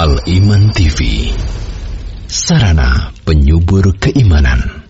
Al-Iman 0.00 0.72
TV 0.72 1.28
Sarana 2.24 3.12
penyubur 3.20 3.84
keimanan 4.00 4.88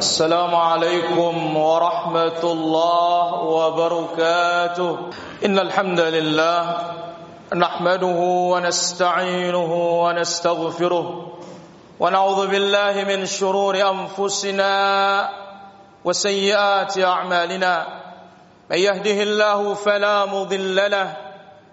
Assalamualaikum 0.00 1.36
warahmatullahi 1.52 3.36
wabarakatuh 3.52 5.12
Innal 5.44 5.68
hamdalillah 5.68 6.60
nahmaduhu 7.52 8.56
wa 8.56 8.64
nasta'inuhu 8.64 10.08
wa 10.08 10.16
nastaghfiruh 10.16 11.06
wa 12.00 12.00
na'udzu 12.00 12.48
billahi 12.48 13.04
min 13.04 13.28
shururi 13.28 13.84
anfusina 13.84 14.72
wa 16.00 16.08
sayyiati 16.16 17.04
a'malina 17.04 17.84
man 18.72 18.78
yahdihillahu 18.80 19.76
fala 19.76 20.24
mudilla 20.24 20.88
lahu 20.88 21.25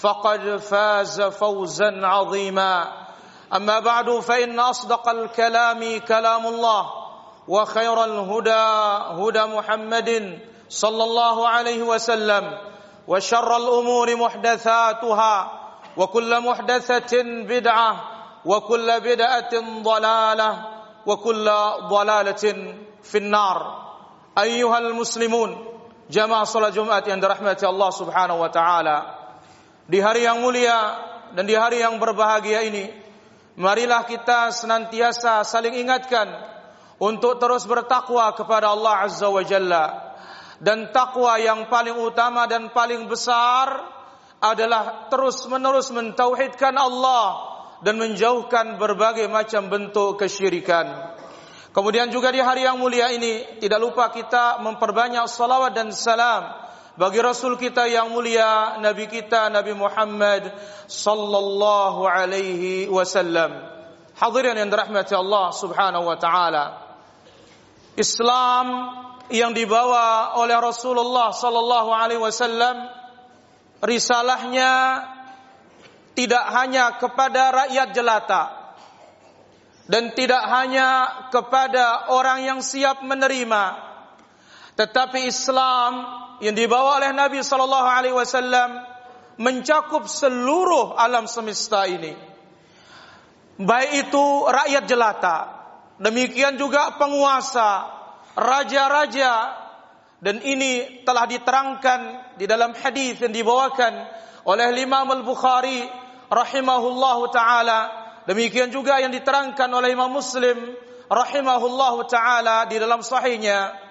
فقد 0.00 0.56
فاز 0.56 1.22
فوزا 1.22 2.06
عظيما. 2.06 3.06
أما 3.54 3.78
بعد 3.78 4.10
فإن 4.10 4.60
أصدق 4.60 5.08
الكلام 5.08 5.98
كلام 5.98 6.46
الله 6.46 6.86
وخير 7.48 8.04
الهدى 8.04 8.66
هدى 9.22 9.44
محمد 9.56 10.38
صلى 10.68 11.04
الله 11.04 11.48
عليه 11.48 11.82
وسلم 11.82 12.58
وشر 13.08 13.56
الأمور 13.56 14.16
محدثاتها 14.16 15.50
وكل 15.96 16.40
محدثة 16.40 17.22
بدعة 17.22 17.96
وكل 18.44 19.00
بدعة 19.00 19.52
ضلالة 19.82 20.64
وكل 21.06 21.50
ضلالة 21.88 22.44
في 23.02 23.18
النار. 23.18 23.86
أيها 24.38 24.78
المسلمون 24.78 25.68
جماعة 26.10 26.44
صلاة 26.44 26.68
جمعة 26.68 27.04
عند 27.08 27.24
رحمة 27.24 27.58
الله 27.62 27.90
سبحانه 27.90 28.40
وتعالى. 28.40 29.15
Di 29.86 30.02
hari 30.02 30.26
yang 30.26 30.42
mulia 30.42 30.98
dan 31.38 31.46
di 31.46 31.54
hari 31.54 31.78
yang 31.78 32.02
berbahagia 32.02 32.66
ini, 32.66 32.90
marilah 33.54 34.02
kita 34.02 34.50
senantiasa 34.50 35.46
saling 35.46 35.78
ingatkan 35.78 36.26
untuk 36.98 37.38
terus 37.38 37.62
bertakwa 37.70 38.34
kepada 38.34 38.74
Allah 38.74 39.06
Azza 39.06 39.30
wa 39.30 39.46
Jalla. 39.46 39.86
Dan 40.58 40.90
takwa 40.90 41.38
yang 41.38 41.70
paling 41.70 41.94
utama 42.02 42.50
dan 42.50 42.74
paling 42.74 43.06
besar 43.06 43.78
adalah 44.42 45.06
terus-menerus 45.06 45.94
mentauhidkan 45.94 46.74
Allah 46.74 47.54
dan 47.86 47.94
menjauhkan 48.00 48.80
berbagai 48.82 49.30
macam 49.30 49.70
bentuk 49.70 50.18
kesyirikan. 50.18 51.14
Kemudian 51.70 52.08
juga 52.08 52.32
di 52.32 52.40
hari 52.40 52.64
yang 52.64 52.80
mulia 52.80 53.12
ini 53.12 53.60
tidak 53.60 53.78
lupa 53.78 54.08
kita 54.08 54.64
memperbanyak 54.64 55.28
salawat 55.28 55.76
dan 55.76 55.92
salam 55.92 56.66
bagi 56.96 57.20
Rasul 57.20 57.60
kita 57.60 57.84
yang 57.92 58.08
mulia, 58.08 58.80
Nabi 58.80 59.04
kita 59.04 59.52
Nabi 59.52 59.76
Muhammad 59.76 60.48
sallallahu 60.88 62.08
alaihi 62.08 62.88
wasallam. 62.88 63.52
Hadirin 64.16 64.56
yang 64.56 64.72
dirahmati 64.72 65.12
Allah 65.12 65.52
Subhanahu 65.52 66.08
wa 66.08 66.16
taala. 66.16 66.64
Islam 68.00 68.66
yang 69.28 69.52
dibawa 69.52 70.40
oleh 70.40 70.56
Rasulullah 70.56 71.36
sallallahu 71.36 71.92
alaihi 71.92 72.22
wasallam 72.22 72.88
risalahnya 73.84 75.04
tidak 76.16 76.44
hanya 76.48 76.96
kepada 76.96 77.52
rakyat 77.52 77.88
jelata 77.92 78.42
dan 79.84 80.16
tidak 80.16 80.42
hanya 80.48 80.88
kepada 81.28 82.08
orang 82.08 82.46
yang 82.46 82.60
siap 82.64 83.04
menerima 83.04 83.84
tetapi 84.80 85.28
Islam 85.28 86.24
yang 86.40 86.54
dibawa 86.56 87.00
oleh 87.00 87.12
Nabi 87.16 87.40
sallallahu 87.40 87.88
alaihi 87.88 88.16
wasallam 88.16 88.82
mencakup 89.36 90.08
seluruh 90.08 90.96
alam 90.96 91.28
semesta 91.28 91.84
ini. 91.88 92.16
Baik 93.56 94.08
itu 94.08 94.24
rakyat 94.44 94.84
jelata, 94.84 95.38
demikian 95.96 96.60
juga 96.60 96.92
penguasa, 97.00 97.88
raja-raja 98.36 99.64
dan 100.20 100.44
ini 100.44 101.04
telah 101.08 101.24
diterangkan 101.24 102.00
di 102.36 102.44
dalam 102.44 102.76
hadis 102.76 103.20
yang 103.20 103.32
dibawakan 103.32 104.04
oleh 104.44 104.76
Imam 104.76 105.08
Al-Bukhari 105.08 105.88
rahimahullahu 106.28 107.32
taala. 107.32 108.04
Demikian 108.28 108.74
juga 108.74 109.00
yang 109.00 109.14
diterangkan 109.14 109.70
oleh 109.72 109.94
Imam 109.94 110.12
Muslim 110.12 110.76
rahimahullahu 111.06 112.04
taala 112.10 112.66
di 112.66 112.76
dalam 112.76 113.00
sahihnya 113.00 113.85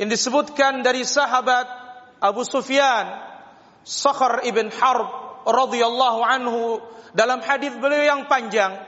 yang 0.00 0.10
disebutkan 0.10 0.82
dari 0.82 1.06
sahabat 1.06 1.66
Abu 2.18 2.42
Sufyan 2.42 3.20
Sakhar 3.84 4.42
ibn 4.48 4.72
Harb 4.72 5.08
radhiyallahu 5.44 6.20
anhu 6.24 6.80
dalam 7.12 7.44
hadis 7.44 7.76
beliau 7.76 8.02
yang 8.16 8.22
panjang. 8.26 8.80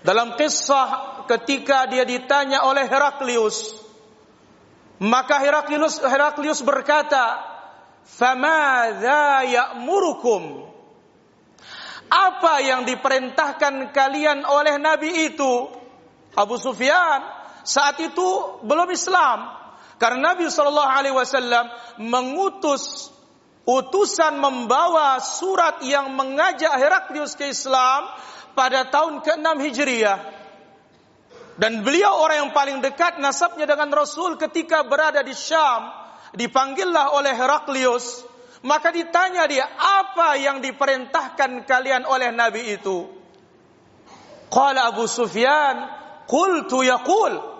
Dalam 0.00 0.38
kisah 0.38 1.22
ketika 1.26 1.90
dia 1.90 2.06
ditanya 2.06 2.62
oleh 2.62 2.86
Heraklius 2.86 3.86
maka 5.02 5.44
Heraklius 5.44 6.00
Heraklius 6.00 6.64
berkata 6.64 7.44
famadza 8.08 9.44
ya'murukum? 9.44 10.72
Apa 12.06 12.62
yang 12.62 12.86
diperintahkan 12.86 13.90
kalian 13.92 14.46
oleh 14.46 14.78
nabi 14.80 15.28
itu? 15.28 15.68
Abu 16.36 16.56
Sufyan 16.56 17.24
saat 17.66 17.98
itu 17.98 18.62
belum 18.62 18.86
Islam. 18.94 19.50
Karena 19.98 20.32
Nabi 20.32 20.46
Shallallahu 20.46 20.92
Alaihi 20.92 21.16
Wasallam 21.16 21.66
mengutus 21.98 23.10
utusan 23.66 24.38
membawa 24.38 25.18
surat 25.18 25.82
yang 25.82 26.14
mengajak 26.14 26.70
Heraklius 26.78 27.34
ke 27.34 27.50
Islam 27.50 28.06
pada 28.54 28.86
tahun 28.86 29.26
ke-6 29.26 29.56
Hijriah. 29.66 30.18
Dan 31.56 31.82
beliau 31.82 32.20
orang 32.22 32.46
yang 32.46 32.52
paling 32.54 32.78
dekat 32.84 33.18
nasabnya 33.18 33.66
dengan 33.66 33.90
Rasul 33.90 34.38
ketika 34.38 34.86
berada 34.86 35.24
di 35.24 35.32
Syam. 35.34 35.88
Dipanggillah 36.36 37.16
oleh 37.16 37.32
Heraklius. 37.32 38.22
Maka 38.60 38.92
ditanya 38.92 39.48
dia, 39.48 39.64
apa 39.64 40.36
yang 40.36 40.60
diperintahkan 40.60 41.64
kalian 41.64 42.04
oleh 42.04 42.28
Nabi 42.28 42.76
itu? 42.76 43.08
Qala 44.52 44.92
Abu 44.92 45.08
Sufyan, 45.08 45.88
Qultu 46.28 46.84
yaqul. 46.84 47.55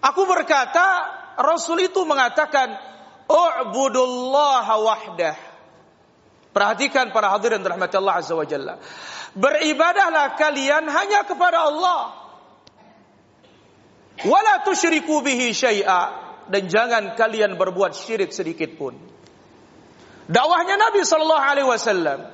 Aku 0.00 0.24
berkata, 0.24 0.84
Rasul 1.36 1.84
itu 1.88 2.04
mengatakan, 2.08 2.72
U'budullah 3.30 4.66
wahdah. 4.66 5.36
Perhatikan 6.50 7.14
para 7.14 7.30
hadirin 7.30 7.62
rahmat 7.62 7.94
Allah 7.94 8.18
Azza 8.18 8.34
wa 8.34 8.42
Jalla. 8.42 8.82
Beribadahlah 9.38 10.34
kalian 10.34 10.90
hanya 10.90 11.22
kepada 11.22 11.70
Allah. 11.70 12.10
Wala 14.26 14.66
tusyriku 14.66 15.22
bihi 15.22 15.54
syai'a. 15.54 16.28
Dan 16.50 16.66
jangan 16.66 17.14
kalian 17.14 17.54
berbuat 17.54 17.94
syirik 17.94 18.34
sedikit 18.34 18.74
pun. 18.74 18.98
Dakwahnya 20.26 20.74
Nabi 20.74 21.06
Sallallahu 21.06 21.46
Alaihi 21.46 21.68
Wasallam. 21.70 22.26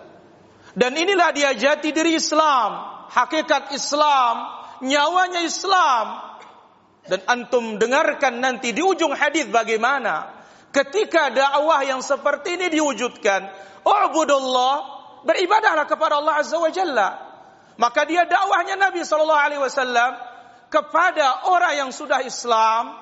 Dan 0.73 0.97
inilah 0.97 1.37
dia 1.37 1.53
jati 1.53 1.93
diri 1.93 2.17
Islam. 2.17 2.81
Hakikat 3.13 3.77
Islam. 3.77 4.49
Nyawanya 4.81 5.45
Islam 5.45 6.36
dan 7.07 7.21
antum 7.27 7.79
dengarkan 7.79 8.43
nanti 8.43 8.75
di 8.75 8.83
ujung 8.83 9.15
hadis 9.15 9.47
bagaimana 9.51 10.37
ketika 10.77 11.33
dakwah 11.33 11.81
yang 11.89 12.05
seperti 12.05 12.61
ini 12.61 12.69
diwujudkan. 12.69 13.49
Ubudullah, 13.87 14.75
beribadahlah 15.25 15.89
kepada 15.89 16.21
Allah 16.21 16.43
Azza 16.43 16.61
wa 16.61 16.69
Jalla. 16.69 17.09
Maka 17.77 18.05
dia 18.05 18.29
dakwahnya 18.29 18.77
Nabi 18.77 19.05
Shallallahu 19.05 19.45
Alaihi 19.47 19.63
Wasallam 19.63 20.13
kepada 20.69 21.49
orang 21.49 21.87
yang 21.87 21.91
sudah 21.95 22.21
Islam. 22.25 22.93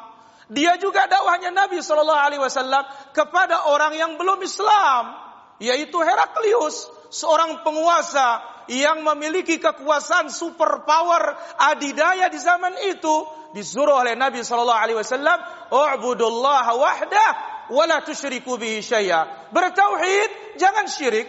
Dia 0.52 0.76
juga 0.76 1.08
dakwahnya 1.08 1.50
Nabi 1.50 1.80
Shallallahu 1.80 2.22
Alaihi 2.30 2.42
Wasallam 2.42 2.84
kepada 3.16 3.70
orang 3.70 3.96
yang 3.96 4.20
belum 4.20 4.38
Islam, 4.44 5.16
yaitu 5.58 5.96
Heraklius, 5.98 6.90
seorang 7.10 7.64
penguasa 7.64 8.42
yang 8.70 9.04
memiliki 9.04 9.60
kekuasaan 9.60 10.32
super 10.32 10.84
power 10.88 11.36
adidaya 11.60 12.28
di 12.32 12.38
zaman 12.40 12.74
itu 12.88 13.14
disuruh 13.54 14.02
oleh 14.02 14.18
Nabi 14.18 14.42
Shallallahu 14.42 14.82
Alaihi 14.82 14.98
Wasallam, 14.98 15.38
"U'budullah 15.70 16.66
wahdah, 16.74 17.30
wala 17.70 18.02
tusyriku 18.02 18.58
bihi 18.58 18.82
syai'a." 18.82 19.50
Bertauhid, 19.54 20.58
jangan 20.58 20.90
syirik. 20.90 21.28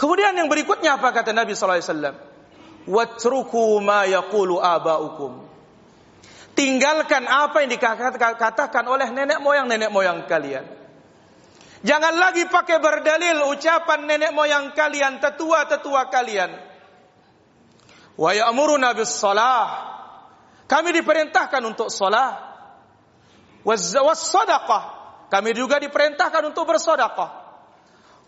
Kemudian 0.00 0.34
yang 0.34 0.50
berikutnya 0.50 0.98
apa 0.98 1.14
kata 1.14 1.30
Nabi 1.30 1.54
Shallallahu 1.54 1.78
Alaihi 1.78 1.90
Wasallam? 1.92 2.16
Watruku 2.82 3.78
ma 3.78 4.02
yaqulu 4.08 4.58
abaukum. 4.58 5.46
Tinggalkan 6.52 7.24
apa 7.30 7.64
yang 7.64 7.70
dikatakan 7.70 8.84
oleh 8.84 9.08
nenek 9.08 9.38
moyang 9.40 9.70
nenek 9.70 9.88
moyang 9.88 10.26
kalian. 10.26 10.81
Jangan 11.82 12.14
lagi 12.14 12.46
pakai 12.46 12.78
berdalil 12.78 13.42
ucapan 13.50 14.06
nenek 14.06 14.30
moyang 14.30 14.70
kalian, 14.70 15.18
tetua-tetua 15.18 16.06
kalian. 16.14 16.50
Wa 18.14 18.30
ya'muruna 18.30 18.94
bis 18.94 19.10
salah. 19.10 19.90
Kami 20.70 20.94
diperintahkan 20.94 21.62
untuk 21.66 21.90
salah. 21.90 22.54
Was 23.66 23.90
sadaqah. 24.30 25.02
Kami 25.26 25.50
juga 25.58 25.82
diperintahkan 25.82 26.42
untuk 26.46 26.70
bersedekah. 26.70 27.42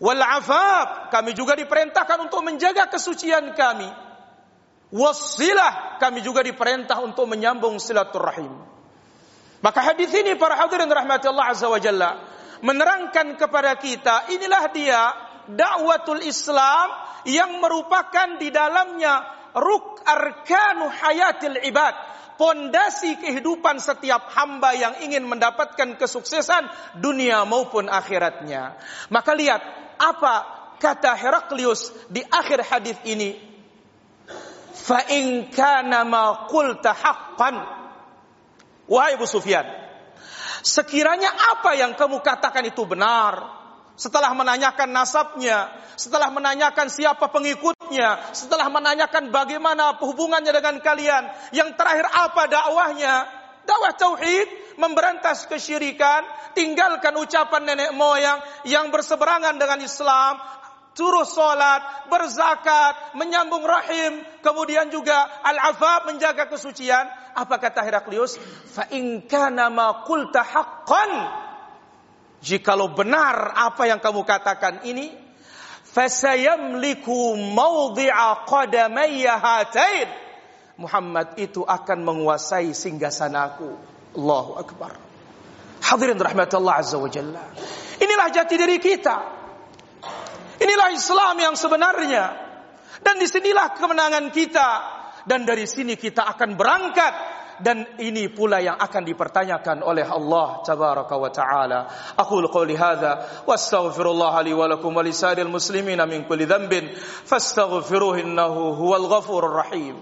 Wal 0.03 0.19
afaf, 0.19 1.07
kami 1.07 1.31
juga 1.31 1.55
diperintahkan 1.55 2.27
untuk 2.27 2.43
menjaga 2.43 2.91
kesucian 2.91 3.55
kami. 3.55 3.87
Wasilah, 4.91 5.97
kami 6.03 6.19
juga 6.19 6.43
diperintah 6.43 6.99
untuk 6.99 7.31
menyambung 7.31 7.79
silaturahim. 7.79 8.51
Maka 9.63 9.79
hadis 9.81 10.11
ini 10.11 10.35
para 10.35 10.59
hadirin 10.59 10.91
rahmati 10.91 11.25
Allah 11.31 11.47
azza 11.55 11.71
wa 11.71 11.79
jalla 11.79 12.19
menerangkan 12.65 13.37
kepada 13.37 13.77
kita 13.77 14.33
inilah 14.33 14.63
dia 14.73 15.01
dakwatul 15.45 16.25
Islam 16.25 16.89
yang 17.29 17.61
merupakan 17.61 18.41
di 18.41 18.49
dalamnya 18.49 19.21
ruk 19.53 20.01
arkanu 20.01 20.89
hayatil 20.89 21.61
ibad 21.61 21.93
pondasi 22.35 23.15
kehidupan 23.21 23.79
setiap 23.79 24.27
hamba 24.35 24.75
yang 24.75 24.93
ingin 25.05 25.23
mendapatkan 25.29 25.95
kesuksesan 25.95 26.67
dunia 26.99 27.47
maupun 27.47 27.87
akhiratnya. 27.87 28.75
Maka 29.07 29.31
lihat 29.37 29.61
apa 29.95 30.33
kata 30.79 31.15
Heraklius 31.15 31.95
di 32.11 32.19
akhir 32.27 32.67
hadis 32.67 32.97
ini. 33.07 33.39
Fa 34.75 35.07
in 35.07 35.47
kana 35.49 36.03
ma 36.03 36.45
qulta 36.51 36.91
haqqan. 36.91 37.55
Wahai 38.85 39.17
Abu 39.17 39.25
Sufyan, 39.25 39.65
sekiranya 40.65 41.29
apa 41.29 41.77
yang 41.77 41.93
kamu 41.93 42.25
katakan 42.25 42.65
itu 42.65 42.81
benar, 42.89 43.45
setelah 43.93 44.33
menanyakan 44.33 44.89
nasabnya, 44.89 45.69
setelah 45.93 46.33
menanyakan 46.33 46.89
siapa 46.89 47.29
pengikutnya, 47.29 48.33
setelah 48.33 48.67
menanyakan 48.73 49.29
bagaimana 49.29 50.01
hubungannya 50.01 50.49
dengan 50.49 50.81
kalian, 50.81 51.29
yang 51.53 51.77
terakhir 51.77 52.09
apa 52.09 52.49
dakwahnya? 52.49 53.15
Dakwah 53.65 53.93
tauhid, 53.97 54.77
memberantas 54.77 55.49
kesyirikan, 55.49 56.21
tinggalkan 56.53 57.17
ucapan 57.17 57.65
nenek 57.65 57.97
moyang 57.97 58.37
yang 58.65 58.93
berseberangan 58.93 59.57
dengan 59.57 59.81
Islam, 59.81 60.37
turus 60.95 61.35
solat, 61.35 62.07
berzakat, 62.07 63.19
menyambung 63.19 63.61
rahim, 63.61 64.23
kemudian 64.39 64.87
juga 64.89 65.27
al-afaf 65.43 66.07
menjaga 66.07 66.47
kesucian. 66.47 67.05
Apa 67.35 67.59
kata 67.59 67.83
Heraklius? 67.83 68.39
Fa 68.71 68.87
in 68.95 69.27
kana 69.27 69.67
ma 69.67 70.07
qulta 70.07 70.39
haqqan 70.39 71.43
Jikalau 72.45 72.93
benar 72.93 73.57
apa 73.57 73.89
yang 73.89 73.97
kamu 73.97 74.21
katakan 74.21 74.85
ini, 74.85 75.09
fasayamliku 75.81 77.33
mawdi'a 77.33 78.45
qadamayya 78.45 79.33
hatain. 79.41 80.09
Muhammad 80.77 81.39
itu 81.41 81.65
akan 81.65 82.05
menguasai 82.05 82.69
singgasanaku. 82.75 83.73
Allahu 84.13 84.61
Akbar. 84.61 84.93
Hadirin 85.81 86.21
rahmatullah 86.21 86.85
azza 86.85 87.01
wa 87.01 87.09
jalla. 87.09 87.41
Inilah 87.97 88.27
jati 88.29 88.55
diri 88.61 88.77
kita. 88.77 89.44
Inilah 90.64 90.88
Islam 90.92 91.34
yang 91.40 91.54
sebenarnya. 91.56 92.24
Dan 93.00 93.16
disinilah 93.16 93.72
kemenangan 93.76 94.28
kita. 94.28 94.70
Dan 95.24 95.44
dari 95.44 95.64
sini 95.68 95.96
kita 95.96 96.24
akan 96.36 96.56
berangkat 96.56 97.14
dan 97.60 97.84
ini 98.00 98.32
pula 98.32 98.56
yang 98.64 98.80
akan 98.80 99.04
dipertanyakan 99.04 99.84
oleh 99.84 100.08
Allah 100.08 100.64
tabaraka 100.64 101.14
wa 101.20 101.28
taala. 101.28 101.80
Aku 102.16 102.40
qouli 102.48 102.72
hadza 102.72 103.44
wastaghfirullah 103.44 104.32
li 104.48 104.56
wa 104.56 104.64
lakum 104.64 104.96
wa 104.96 105.04
lisairil 105.04 105.52
muslimin 105.52 106.00
min 106.08 106.24
kulli 106.24 106.48
dhanbin 106.48 106.96
fastaghfiruhu 107.28 108.24
innahu 108.24 108.80
huwal 108.80 109.06
ghafurur 109.12 109.60
rahim. 109.60 110.00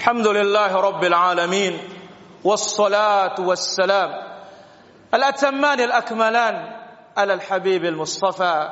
Alhamdulillah 0.00 0.72
rabbil 0.72 1.12
alamin 1.12 1.98
والصلاة 2.44 3.34
والسلام 3.34 4.10
الأتمان 5.13 5.79
الأكملان 5.79 6.55
على 7.17 7.33
الحبيب 7.33 7.85
المصطفى 7.85 8.69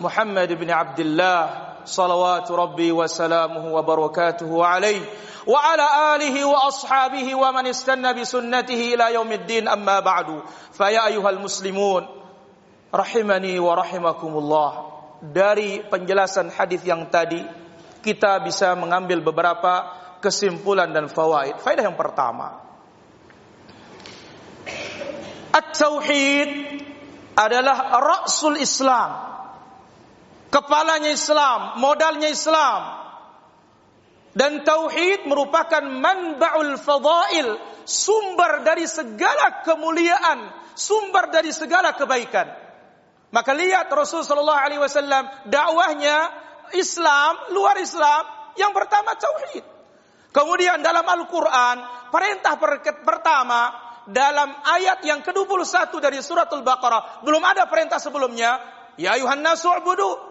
محمد 0.00 0.52
بن 0.52 0.70
عبد 0.70 1.00
الله 1.00 1.40
صلوات 1.84 2.50
ربي 2.50 2.92
وسلامه 2.92 3.64
وبركاته 3.74 4.66
عليه 4.66 5.02
وعلى 5.46 5.86
آله 6.16 6.44
وأصحابه 6.44 7.34
ومن 7.34 7.66
استنى 7.66 8.12
بسنته 8.20 8.80
إلى 8.94 9.14
يوم 9.14 9.32
الدين 9.32 9.68
أما 9.68 10.00
بعد 10.00 10.42
فيا 10.72 11.06
أيها 11.06 11.30
المسلمون 11.30 12.24
rahimani 12.94 13.58
wa 13.58 13.74
rahimakumullah 13.74 14.70
dari 15.18 15.82
penjelasan 15.82 16.46
hadis 16.54 16.86
yang 16.86 17.10
tadi 17.10 17.42
kita 18.06 18.38
bisa 18.46 18.70
mengambil 18.78 19.18
beberapa 19.18 19.90
kesimpulan 20.22 20.94
dan 20.94 21.10
fawaid. 21.10 21.58
Faedah 21.58 21.90
yang 21.90 21.98
pertama, 21.98 22.63
at-tauhid 25.54 26.50
adalah 27.38 28.02
rasul 28.02 28.58
Islam 28.58 29.34
kepalanya 30.54 31.10
Islam, 31.10 31.82
modalnya 31.82 32.30
Islam. 32.30 33.02
Dan 34.34 34.66
tauhid 34.66 35.26
merupakan 35.30 35.82
manba'ul 35.82 36.78
fadail, 36.78 37.58
sumber 37.86 38.66
dari 38.66 38.86
segala 38.86 39.62
kemuliaan, 39.66 40.50
sumber 40.74 41.30
dari 41.30 41.50
segala 41.54 41.94
kebaikan. 41.94 42.50
Maka 43.34 43.50
lihat 43.54 43.90
Rasulullah 43.90 44.30
sallallahu 44.30 44.62
alaihi 44.62 44.82
wasallam 44.82 45.24
dakwahnya 45.50 46.18
Islam, 46.74 47.54
luar 47.54 47.78
Islam, 47.78 48.54
yang 48.58 48.70
pertama 48.74 49.14
tauhid. 49.18 49.62
Kemudian 50.34 50.82
dalam 50.82 51.06
Al-Qur'an, 51.06 52.10
perintah 52.10 52.58
pertama 53.06 53.83
dalam 54.08 54.52
ayat 54.52 55.00
yang 55.04 55.24
ke-21 55.24 55.92
dari 56.00 56.18
suratul 56.20 56.60
Baqarah, 56.60 57.24
belum 57.24 57.40
ada 57.44 57.64
perintah 57.68 57.96
sebelumnya, 57.96 58.60
Ya 58.94 59.18
ayuhan 59.18 59.42
nasu 59.42 59.70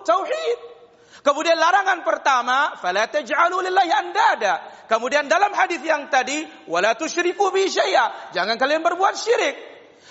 tauhid. 0.07 0.59
Kemudian 1.23 1.55
larangan 1.55 2.03
pertama, 2.03 2.75
fala 2.79 3.07
andada. 3.07 4.53
Kemudian 4.91 5.31
dalam 5.31 5.55
hadis 5.55 5.79
yang 5.83 6.11
tadi, 6.11 6.43
wala 6.67 6.95
tusyriku 6.99 7.51
bi 7.51 7.71
syai'a. 7.71 8.35
Jangan 8.35 8.59
kalian 8.59 8.83
berbuat 8.83 9.15
syirik. 9.15 9.55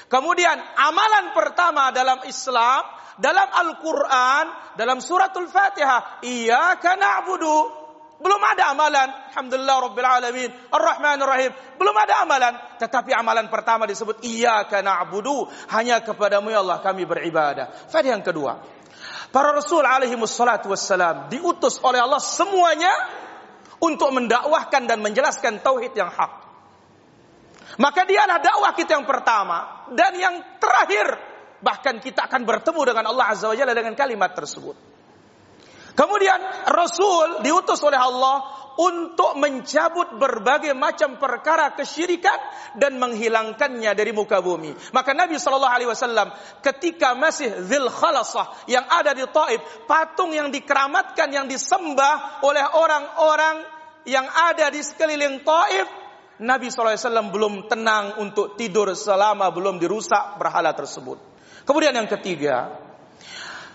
Kemudian 0.09 0.57
amalan 0.76 1.37
pertama 1.37 1.92
dalam 1.92 2.25
Islam, 2.25 2.85
dalam 3.21 3.49
Al-Qur'an, 3.49 4.76
dalam 4.76 5.00
suratul 5.04 5.49
Fatihah, 5.49 6.25
iyyaka 6.25 6.97
na'budu 6.97 7.81
belum 8.22 8.38
ada 8.38 8.70
amalan. 8.70 9.08
Alhamdulillah 9.34 9.76
Rabbil 9.90 10.06
Alamin. 10.06 10.50
Ar-Rahman 10.70 11.18
Ar-Rahim. 11.26 11.52
Belum 11.74 11.96
ada 11.98 12.22
amalan. 12.22 12.54
Tetapi 12.78 13.10
amalan 13.10 13.50
pertama 13.50 13.82
disebut 13.90 14.22
Iyaka 14.22 14.78
na'budu. 14.78 15.50
Hanya 15.74 15.98
kepadamu 16.06 16.54
ya 16.54 16.62
Allah 16.62 16.78
kami 16.78 17.02
beribadah. 17.02 17.90
Faedah 17.90 18.14
yang 18.14 18.22
kedua. 18.22 18.62
Para 19.34 19.50
Rasul 19.50 19.82
alaihi 19.82 20.14
wassalam. 20.14 21.26
Diutus 21.34 21.82
oleh 21.82 21.98
Allah 21.98 22.22
semuanya. 22.22 22.94
Untuk 23.82 24.14
mendakwahkan 24.14 24.86
dan 24.86 25.02
menjelaskan 25.02 25.58
tauhid 25.58 25.90
yang 25.98 26.06
hak. 26.06 26.32
Maka 27.82 28.06
dialah 28.06 28.38
dakwah 28.38 28.70
kita 28.78 28.94
yang 28.94 29.06
pertama. 29.10 29.90
Dan 29.90 30.14
yang 30.14 30.34
terakhir. 30.62 31.18
Bahkan 31.58 31.98
kita 31.98 32.30
akan 32.30 32.46
bertemu 32.46 32.80
dengan 32.86 33.10
Allah 33.10 33.34
Azza 33.34 33.50
wa 33.50 33.58
Jalla 33.58 33.74
dengan 33.74 33.98
kalimat 33.98 34.30
tersebut. 34.30 34.91
Kemudian 35.92 36.40
Rasul 36.72 37.44
diutus 37.44 37.80
oleh 37.84 38.00
Allah 38.00 38.62
untuk 38.80 39.37
mencabut 39.37 40.16
berbagai 40.16 40.72
macam 40.72 41.20
perkara 41.20 41.76
kesyirikan 41.76 42.38
dan 42.80 42.96
menghilangkannya 42.96 43.92
dari 43.92 44.12
muka 44.16 44.40
bumi. 44.40 44.72
Maka 44.96 45.12
Nabi 45.12 45.37
Shallallahu 45.37 45.75
Alaihi 45.76 45.90
Wasallam 45.92 46.32
ketika 46.64 47.12
masih 47.12 47.52
Zil 47.68 47.92
Khalasah 47.92 48.64
yang 48.64 48.88
ada 48.88 49.12
di 49.12 49.25
Taif, 49.28 49.61
patung 49.84 50.32
yang 50.32 50.49
dikeramatkan 50.49 51.28
yang 51.28 51.44
disembah 51.44 52.40
oleh 52.40 52.64
orang-orang 52.64 53.68
yang 54.08 54.25
ada 54.25 54.72
di 54.72 54.80
sekeliling 54.80 55.44
Taif, 55.44 55.87
Nabi 56.42 56.72
SAW 56.72 57.30
belum 57.30 57.70
tenang 57.70 58.18
untuk 58.18 58.58
tidur 58.58 58.90
selama 58.96 59.52
belum 59.52 59.78
dirusak 59.78 60.40
berhala 60.40 60.75
tersebut. 60.75 61.20
Kemudian 61.62 61.94
yang 61.94 62.11
ketiga, 62.11 62.82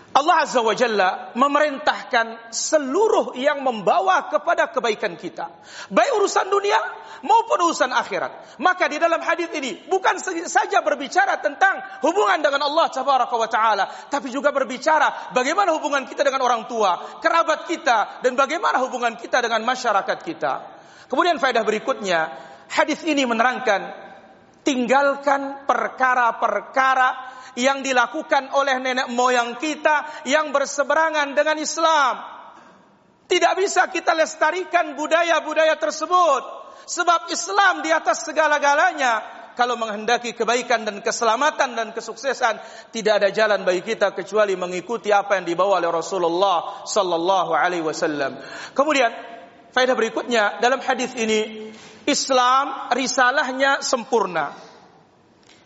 Allah 0.08 0.36
Azza 0.40 0.64
wa 0.64 0.72
Jalla 0.72 1.36
memerintahkan 1.36 2.50
seluruh 2.50 3.36
yang 3.36 3.60
membawa 3.60 4.32
kepada 4.32 4.72
kebaikan 4.72 5.20
kita. 5.20 5.52
Baik 5.92 6.16
urusan 6.16 6.48
dunia 6.48 6.80
maupun 7.20 7.68
urusan 7.68 7.92
akhirat. 7.92 8.58
Maka 8.62 8.88
di 8.88 8.96
dalam 8.96 9.20
hadis 9.20 9.52
ini 9.52 9.76
bukan 9.84 10.16
saja 10.48 10.80
berbicara 10.80 11.38
tentang 11.44 12.00
hubungan 12.00 12.40
dengan 12.40 12.64
Allah 12.66 12.88
Tabaraka 12.88 13.36
wa 13.36 13.48
Ta'ala. 13.52 13.84
Tapi 14.08 14.32
juga 14.32 14.48
berbicara 14.48 15.36
bagaimana 15.36 15.76
hubungan 15.76 16.08
kita 16.08 16.24
dengan 16.24 16.40
orang 16.40 16.64
tua, 16.64 17.20
kerabat 17.20 17.68
kita, 17.68 18.24
dan 18.24 18.32
bagaimana 18.32 18.80
hubungan 18.80 19.12
kita 19.20 19.44
dengan 19.44 19.60
masyarakat 19.62 20.18
kita. 20.24 20.52
Kemudian 21.08 21.36
faedah 21.36 21.64
berikutnya, 21.68 22.32
hadis 22.72 23.04
ini 23.04 23.28
menerangkan 23.28 24.08
tinggalkan 24.64 25.64
perkara-perkara 25.64 27.27
yang 27.58 27.82
dilakukan 27.82 28.54
oleh 28.54 28.78
nenek 28.78 29.10
moyang 29.10 29.58
kita 29.58 30.22
yang 30.30 30.54
berseberangan 30.54 31.34
dengan 31.34 31.58
Islam. 31.58 32.14
Tidak 33.28 33.52
bisa 33.58 33.90
kita 33.90 34.14
lestarikan 34.14 34.94
budaya-budaya 34.94 35.74
tersebut. 35.76 36.42
Sebab 36.88 37.28
Islam 37.28 37.84
di 37.84 37.92
atas 37.92 38.24
segala-galanya. 38.24 39.36
Kalau 39.58 39.74
menghendaki 39.74 40.38
kebaikan 40.38 40.86
dan 40.86 41.02
keselamatan 41.02 41.74
dan 41.74 41.90
kesuksesan, 41.90 42.62
tidak 42.94 43.18
ada 43.18 43.28
jalan 43.34 43.66
bagi 43.66 43.82
kita 43.82 44.14
kecuali 44.14 44.54
mengikuti 44.54 45.10
apa 45.10 45.34
yang 45.34 45.50
dibawa 45.50 45.82
oleh 45.82 45.90
Rasulullah 45.90 46.86
sallallahu 46.86 47.58
alaihi 47.58 47.82
wasallam. 47.82 48.38
Kemudian, 48.70 49.10
faedah 49.74 49.98
berikutnya 49.98 50.62
dalam 50.62 50.78
hadis 50.78 51.10
ini, 51.18 51.74
Islam 52.06 52.94
risalahnya 52.94 53.82
sempurna. 53.82 54.54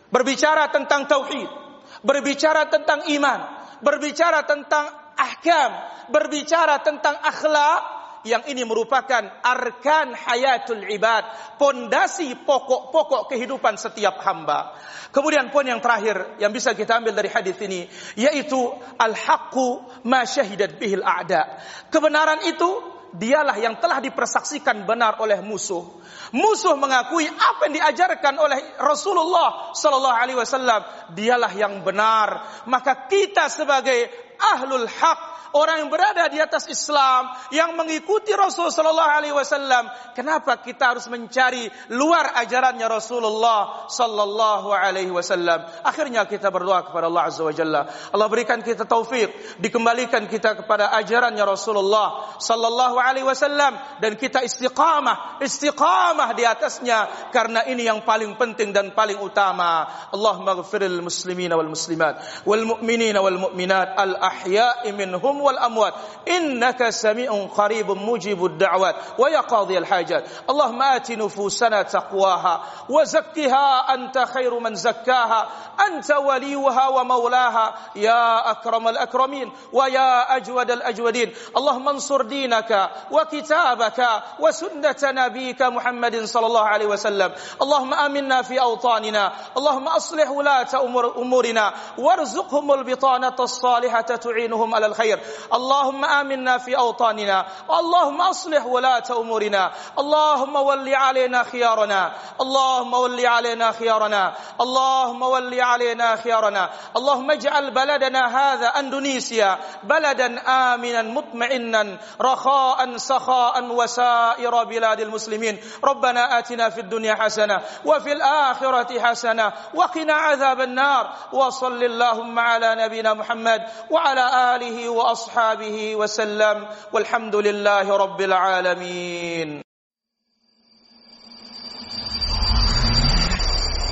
Berbicara 0.08 0.72
tentang 0.72 1.04
tauhid, 1.04 1.61
berbicara 2.02 2.68
tentang 2.68 3.06
iman, 3.10 3.40
berbicara 3.82 4.46
tentang 4.46 4.90
ahkam, 5.16 5.70
berbicara 6.10 6.82
tentang 6.82 7.16
akhlak 7.22 8.02
yang 8.22 8.46
ini 8.46 8.62
merupakan 8.62 9.22
arkan 9.42 10.14
hayatul 10.14 10.86
ibad, 10.86 11.26
pondasi 11.58 12.38
pokok-pokok 12.46 13.34
kehidupan 13.34 13.74
setiap 13.74 14.22
hamba. 14.22 14.78
Kemudian 15.10 15.50
poin 15.50 15.66
yang 15.66 15.82
terakhir 15.82 16.38
yang 16.38 16.54
bisa 16.54 16.72
kita 16.72 17.02
ambil 17.02 17.12
dari 17.12 17.28
hadis 17.28 17.58
ini 17.60 17.84
yaitu 18.14 18.58
al-haqqu 18.96 19.82
ma 20.06 20.22
syahidat 20.22 20.78
bihil 20.78 21.02
a'da. 21.02 21.58
Kebenaran 21.90 22.46
itu 22.46 22.70
dialah 23.12 23.56
yang 23.60 23.76
telah 23.76 24.00
dipersaksikan 24.00 24.88
benar 24.88 25.20
oleh 25.20 25.40
musuh. 25.44 25.84
Musuh 26.32 26.76
mengakui 26.80 27.28
apa 27.28 27.68
yang 27.68 27.74
diajarkan 27.76 28.34
oleh 28.40 28.58
Rasulullah 28.80 29.76
sallallahu 29.76 30.16
alaihi 30.16 30.38
wasallam 30.40 30.80
dialah 31.12 31.52
yang 31.52 31.84
benar. 31.84 32.64
Maka 32.64 33.08
kita 33.08 33.52
sebagai 33.52 34.08
ahlul 34.40 34.88
haq 34.88 35.31
orang 35.52 35.84
yang 35.84 35.90
berada 35.92 36.24
di 36.32 36.40
atas 36.40 36.68
Islam, 36.68 37.28
yang 37.52 37.76
mengikuti 37.76 38.32
Rasul 38.32 38.72
sallallahu 38.72 39.10
alaihi 39.12 39.36
wasallam, 39.36 39.88
kenapa 40.16 40.56
kita 40.64 40.96
harus 40.96 41.06
mencari 41.12 41.68
luar 41.92 42.32
ajarannya 42.40 42.88
Rasulullah 42.88 43.88
sallallahu 43.88 44.72
alaihi 44.72 45.12
wasallam? 45.12 45.64
Akhirnya 45.84 46.24
kita 46.24 46.48
berdoa 46.48 46.88
kepada 46.88 47.12
Allah 47.12 47.28
azza 47.28 47.44
wa 47.44 47.52
jalla. 47.52 47.84
Allah 47.88 48.28
berikan 48.32 48.64
kita 48.64 48.88
taufik, 48.88 49.28
dikembalikan 49.60 50.24
kita 50.26 50.64
kepada 50.64 50.96
ajarannya 50.96 51.44
Rasulullah 51.44 52.36
sallallahu 52.40 52.96
alaihi 52.96 53.28
wasallam 53.28 53.76
dan 54.00 54.16
kita 54.16 54.40
istiqamah, 54.40 55.42
istiqamah 55.44 56.32
di 56.32 56.48
atasnya 56.48 57.30
karena 57.30 57.68
ini 57.68 57.84
yang 57.84 58.00
paling 58.02 58.34
penting 58.40 58.72
dan 58.72 58.96
paling 58.96 59.20
utama. 59.20 59.84
Allahumma 60.12 60.56
ghfiril 60.56 61.04
muslimina 61.04 61.58
wal 61.60 61.68
muslimat 61.68 62.44
wal 62.48 62.64
mu'minina 62.64 63.20
wal 63.20 63.50
mu'minat 63.50 63.94
al 63.98 64.16
ahya'i 64.16 64.94
minhum 64.96 65.41
والأموات. 65.42 65.94
إنك 66.28 66.88
سميع 66.90 67.46
قريب 67.56 67.90
مجيب 67.90 68.44
الدعوات 68.44 68.96
ويا 69.18 69.40
قاضي 69.40 69.78
الحاجات. 69.78 70.24
اللهم 70.50 70.82
آت 70.82 71.10
نفوسنا 71.10 71.82
تقواها 71.82 72.62
وزكها 72.88 73.94
أنت 73.94 74.18
خير 74.18 74.58
من 74.58 74.74
زكاها. 74.74 75.48
أنت 75.86 76.10
وليها 76.10 76.88
ومولاها. 76.88 77.74
يا 77.96 78.50
أكرم 78.50 78.88
الأكرمين 78.88 79.52
ويا 79.72 80.36
أجود 80.36 80.70
الأجودين. 80.70 81.34
اللهم 81.56 81.88
انصر 81.88 82.22
دينك 82.22 82.90
وكتابك 83.10 84.08
وسنة 84.40 85.00
نبيك 85.02 85.62
محمد 85.62 86.24
صلى 86.24 86.46
الله 86.46 86.64
عليه 86.64 86.86
وسلم. 86.86 87.32
اللهم 87.62 87.94
آمنا 87.94 88.42
في 88.42 88.60
أوطاننا. 88.60 89.32
اللهم 89.56 89.88
أصلح 89.88 90.30
ولاة 90.30 90.72
أمورنا. 91.16 91.72
وارزقهم 91.98 92.72
البطانة 92.72 93.36
الصالحة 93.40 94.00
تعينهم 94.00 94.74
على 94.74 94.86
الخير. 94.86 95.18
اللهم 95.54 96.04
آمنا 96.04 96.58
في 96.58 96.76
أوطاننا 96.76 97.46
اللهم 97.70 98.20
أصلح 98.20 98.66
ولاة 98.66 99.08
أمورنا 99.10 99.72
اللهم 99.98 100.56
ول 100.56 100.94
علينا 100.94 101.42
خيارنا 101.42 102.12
اللهم 102.40 102.92
ول 102.92 103.26
علينا 103.26 103.72
خيارنا 103.72 104.34
اللهم 104.60 105.22
ول 105.22 105.60
علينا 105.60 106.16
خيارنا 106.16 106.70
اللهم 106.96 107.30
اجعل 107.30 107.70
بلدنا 107.70 108.22
هذا 108.38 108.66
أندونيسيا 108.66 109.58
بلدا 109.82 110.40
آمنا 110.48 111.02
مطمئنا 111.02 111.96
رخاء 112.20 112.96
سخاء 112.96 113.64
وسائر 113.64 114.64
بلاد 114.64 115.00
المسلمين. 115.00 115.60
ربنا 115.84 116.38
آتنا 116.38 116.70
في 116.70 116.80
الدنيا 116.80 117.14
حسنة 117.14 117.62
وفي 117.84 118.12
الآخرة 118.12 119.00
حسنة 119.00 119.52
وقنا 119.74 120.14
عذاب 120.14 120.60
النار. 120.60 121.12
وصل 121.32 121.82
اللهم 121.84 122.38
على 122.38 122.74
نبينا 122.74 123.14
محمد 123.14 123.62
وعلى 123.90 124.56
آله 124.56 124.88
وأصحابه 124.88 125.21
وأصحابه 125.22 125.96
وسلم 125.96 126.56
والحمد 126.92 127.36
لله 127.36 127.86
رب 127.96 128.20
العالمين. 128.20 129.62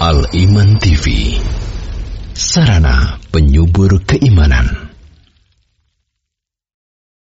الايمان 0.03 0.79
تي 0.79 0.97
سرنا 2.35 3.19
penyubur 3.31 4.03
keimanan. 4.11 4.90